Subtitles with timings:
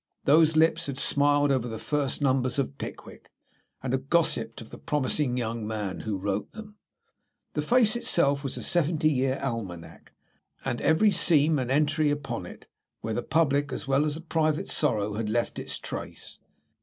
[0.23, 3.29] Those lips had smiled over the first numbers of "Pickwick,"
[3.83, 6.77] and had gossiped of the promising young man who wrote them.
[7.53, 10.11] The face itself was a seventy year almanack,
[10.65, 12.65] and every seam an entry upon it
[13.01, 16.39] where public as well as private sorrow left its trace.